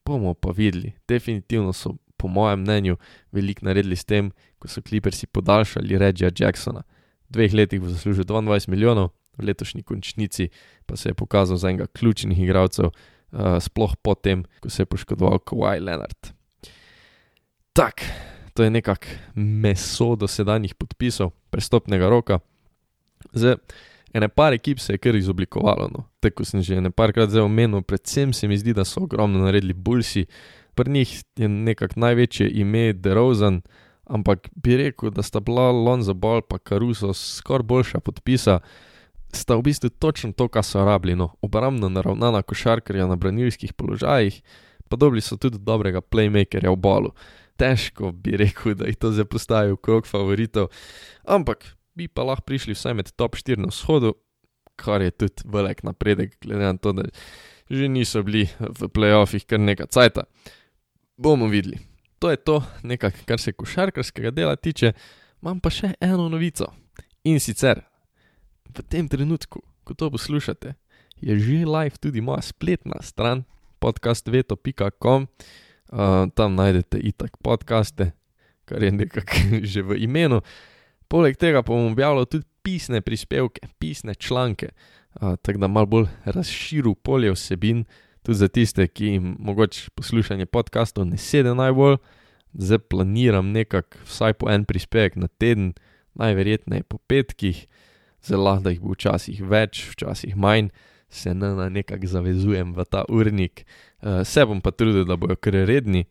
bomo 0.04 0.34
pa 0.34 0.52
videli. 0.52 0.92
Definitivno 1.08 1.72
so, 1.72 1.96
po 2.16 2.28
mojem 2.28 2.60
mnenju, 2.60 2.96
veliko 3.32 3.64
naredili 3.64 3.96
s 3.96 4.04
tem, 4.04 4.30
ko 4.60 4.68
so 4.68 4.84
Clippersi 4.84 5.26
podaljšali 5.26 5.98
Regija 5.98 6.30
Jacksona. 6.30 6.84
V 7.28 7.40
dveh 7.40 7.54
letih 7.56 7.80
bo 7.80 7.88
zaslužil 7.88 8.28
22 8.28 8.68
milijonov, 8.68 9.10
v 9.40 9.48
letošnji 9.48 9.82
končnici 9.82 10.50
pa 10.86 10.96
se 10.96 11.08
je 11.08 11.16
pokazal 11.16 11.56
za 11.56 11.72
enega 11.72 11.86
ključnih 11.88 12.36
igralcev, 12.36 12.92
uh, 12.92 13.56
sploh 13.56 13.96
potem, 14.04 14.44
ko 14.60 14.68
se 14.68 14.84
je 14.84 14.86
poškodoval 14.86 15.40
Kowaj 15.40 15.80
Leonard. 15.80 16.36
Tak 17.72 18.04
to 18.54 18.62
je 18.62 18.70
nekako 18.70 19.06
meso 19.34 20.16
dosedanjih 20.16 20.74
podpisov 20.74 21.30
prestopnega 21.50 22.08
roka. 22.08 22.38
Z 23.32 23.56
ene 24.12 24.28
par 24.28 24.52
ekip 24.52 24.80
se 24.80 24.92
je 24.92 24.98
kar 24.98 25.16
izoblikovalo. 25.16 25.88
No. 25.92 26.04
Tako 26.20 26.44
sem 26.44 26.62
že 26.62 26.80
nekajkrat 26.80 27.30
zelo 27.30 27.46
omenil, 27.46 27.82
predvsem 27.82 28.32
se 28.32 28.48
mi 28.48 28.58
zdi, 28.58 28.72
da 28.72 28.84
so 28.84 29.04
ogromno 29.04 29.44
naredili 29.44 29.72
Bulsi. 29.72 30.26
Pri 30.74 30.90
njih 30.90 31.22
je 31.36 31.48
nekako 31.48 32.00
največje 32.00 32.50
ime 32.50 32.92
DeRozan, 32.92 33.62
ampak 34.04 34.48
bi 34.54 34.76
rekel, 34.76 35.10
da 35.10 35.22
sta 35.22 35.40
bila 35.40 35.70
Lonzo 35.70 36.14
Ball 36.14 36.42
pa 36.42 36.58
Caruso 36.58 37.12
skoraj 37.12 37.62
boljša 37.62 38.00
podpisa. 38.00 38.60
Sta 39.32 39.56
v 39.56 39.62
bistvu 39.62 39.88
točno 39.88 40.32
to, 40.32 40.48
kar 40.48 40.64
so 40.64 40.84
rabili, 40.84 41.16
no, 41.16 41.34
obrambno 41.40 41.88
naravnana 41.88 42.42
košarkarja 42.42 43.06
na 43.06 43.16
branilskih 43.16 43.72
položajih, 43.72 44.42
pa 44.88 44.96
dobili 44.96 45.20
so 45.20 45.36
tudi 45.36 45.58
dobrega 45.58 46.00
playmakerja 46.00 46.72
v 46.72 46.76
bolu. 46.76 47.14
Težko 47.62 48.10
bi 48.10 48.34
rekel, 48.40 48.74
da 48.74 48.90
jih 48.90 48.98
to 48.98 49.12
zdaj 49.14 49.28
postavi 49.30 49.76
v 49.76 49.78
krog 49.78 50.08
favoritov, 50.10 50.72
ampak 51.22 51.68
bi 51.94 52.08
pa 52.10 52.26
lahko 52.26 52.48
prišli 52.50 52.74
vsaj 52.74 52.96
med 52.98 53.12
top 53.14 53.38
4 53.38 53.62
na 53.62 53.70
vzhodu, 53.70 54.16
kar 54.76 55.04
je 55.04 55.12
tudi 55.14 55.46
velik 55.46 55.84
napredek, 55.86 56.34
glede 56.42 56.66
na 56.66 56.74
to, 56.74 56.92
da 56.96 57.06
že 57.70 57.88
niso 57.88 58.20
bili 58.26 58.48
v 58.58 58.88
playoffih 58.90 59.46
kar 59.46 59.60
nekaj 59.60 59.88
cajta. 59.94 60.26
Bomo 61.16 61.46
videli. 61.48 61.78
To 62.18 62.30
je 62.30 62.36
to, 62.36 62.62
nekaj, 62.82 63.24
kar 63.26 63.40
se 63.40 63.52
košarkarskega 63.52 64.30
dela 64.30 64.56
tiče, 64.56 64.92
imam 65.42 65.60
pa 65.60 65.70
še 65.70 65.94
eno 66.00 66.28
novico. 66.28 66.68
In 67.24 67.40
sicer, 67.40 67.82
v 68.70 68.82
tem 68.86 69.08
trenutku, 69.08 69.62
ko 69.84 69.94
to 69.94 70.10
poslušate, 70.10 70.74
je 71.22 71.38
že 71.38 71.66
live 71.66 71.98
tudi 72.02 72.20
moja 72.20 72.42
spletna 72.42 73.02
stran 73.02 73.44
podcastveto.com, 73.78 75.26
uh, 75.92 76.28
tam 76.34 76.56
najdete 76.56 76.98
itak 76.98 77.36
podcaste, 77.44 78.12
kar 78.64 78.82
je 78.82 78.92
nekako 78.92 79.60
že 79.72 79.82
v 79.82 80.00
imenu. 80.04 80.40
Poleg 81.08 81.36
tega 81.36 81.62
pa 81.62 81.72
bom 81.72 81.92
objavljal 81.92 82.26
tudi 82.26 82.48
pisne 82.62 83.02
prispevke, 83.04 83.68
pisne 83.78 84.14
članke, 84.14 84.72
uh, 85.20 85.36
tako 85.42 85.58
da 85.58 85.68
mal 85.68 85.86
bolj 85.86 86.08
razširil 86.24 86.94
polje 87.04 87.32
vsebin, 87.34 87.84
tudi 88.22 88.38
za 88.38 88.48
tiste, 88.48 88.86
ki 88.88 89.16
jim 89.16 89.36
mogoče 89.38 89.90
poslušanje 89.94 90.46
podcastov 90.46 91.06
ne 91.06 91.18
sedi 91.18 91.54
najbolj. 91.54 91.98
Zdaj 92.52 92.78
planiram 92.78 93.48
nekako 93.52 93.96
vsaj 94.04 94.34
po 94.36 94.50
en 94.52 94.64
prispevek 94.68 95.16
na 95.16 95.28
teden, 95.28 95.72
najverjetneje 96.14 96.82
po 96.82 96.98
petkih, 96.98 97.66
zelo 98.24 98.58
da 98.60 98.70
jih 98.70 98.80
bo 98.80 98.92
včasih 98.92 99.40
več, 99.48 99.86
včasih 99.94 100.36
manj, 100.36 100.68
se 101.12 101.34
ne 101.34 101.54
na 101.54 101.68
nekako 101.68 102.06
zavezujem 102.06 102.74
v 102.74 102.84
ta 102.84 103.04
urnik. 103.08 103.66
Uh, 104.02 104.22
se 104.24 104.44
bom 104.46 104.60
pa 104.60 104.70
trudil, 104.70 105.04
da 105.04 105.16
bojo 105.16 105.36
kar 105.36 105.54
redni, 105.68 106.04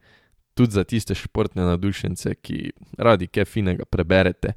tudi 0.54 0.78
za 0.78 0.84
tiste 0.84 1.16
športne 1.16 1.66
nadušence, 1.66 2.36
ki 2.36 2.72
radi 2.98 3.28
kaj 3.28 3.46
finega 3.46 3.86
preberete 3.86 4.54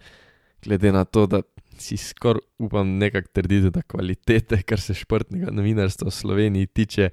glede 0.65 0.93
na 0.93 1.05
to, 1.05 1.27
da 1.27 1.43
si 1.79 1.97
skoraj 1.97 2.41
upam 2.59 2.97
nekako 2.99 3.29
trditi, 3.33 3.71
da 3.71 3.83
kvalitete, 3.83 4.63
kar 4.63 4.81
se 4.81 4.95
športnega 4.95 5.53
novinarstva 5.53 6.09
v 6.09 6.15
Sloveniji 6.15 6.67
tiče, 6.67 7.11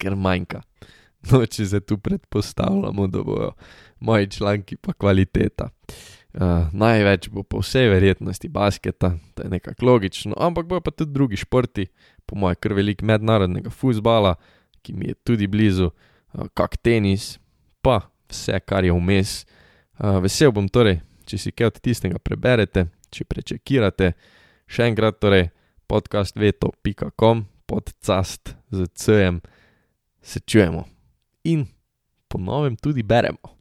ker 0.00 0.16
manjka. 0.16 0.62
No, 1.30 1.42
če 1.46 1.66
se 1.68 1.80
tu 1.84 1.98
predpostavljamo, 2.00 3.06
da 3.12 3.22
bojo 3.22 3.50
moji 4.00 4.30
članki 4.32 4.76
pa 4.80 4.92
kvaliteta. 4.92 5.68
Uh, 5.68 6.19
največ 6.72 7.28
bo 7.28 7.42
po 7.42 7.58
vsej 7.58 7.88
verjetnosti 7.90 8.48
basketa, 8.48 9.16
to 9.34 9.42
je 9.42 9.50
nekako 9.50 9.86
logično, 9.86 10.34
ampak 10.38 10.66
bojo 10.66 10.80
pa 10.80 10.90
tudi 10.90 11.12
drugi 11.12 11.36
športi, 11.36 11.86
po 12.26 12.36
mojem, 12.38 12.56
kar 12.60 12.72
velik 12.72 13.02
mednarodnega 13.02 13.70
futbola, 13.70 14.36
ki 14.82 14.92
mi 14.92 15.10
je 15.10 15.14
tudi 15.14 15.46
blizu, 15.46 15.90
uh, 15.90 16.46
kak 16.54 16.76
tenis, 16.76 17.38
pa 17.82 18.00
vse, 18.30 18.60
kar 18.60 18.84
je 18.84 18.94
vmes. 18.94 19.44
Uh, 19.98 20.20
vesel 20.22 20.52
bom 20.54 20.68
torej, 20.68 21.00
če 21.26 21.38
si 21.38 21.52
kaj 21.52 21.72
od 21.72 21.80
tistega 21.82 22.22
preberete, 22.22 22.86
če 23.10 23.26
prečekirate, 23.26 24.12
še 24.70 24.86
enkrat 24.86 25.18
torej 25.20 25.50
podcastveto.com, 25.90 27.44
podcast 27.66 28.54
z 28.70 28.86
C-jem, 28.94 29.42
se 30.22 30.40
čujemo 30.46 30.86
in 31.44 31.66
po 32.28 32.38
novem 32.38 32.76
tudi 32.76 33.02
beremo. 33.02 33.59